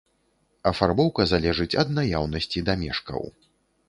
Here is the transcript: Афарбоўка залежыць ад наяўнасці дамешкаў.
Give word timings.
Афарбоўка 0.69 1.25
залежыць 1.31 1.67
ад 1.83 1.91
наяўнасці 1.97 2.65
дамешкаў. 2.71 3.21